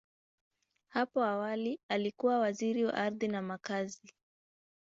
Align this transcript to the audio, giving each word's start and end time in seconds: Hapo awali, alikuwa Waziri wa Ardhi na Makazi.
Hapo 0.87 1.23
awali, 1.23 1.79
alikuwa 1.89 2.39
Waziri 2.39 2.85
wa 2.85 2.93
Ardhi 2.93 3.27
na 3.27 3.41
Makazi. 3.41 4.13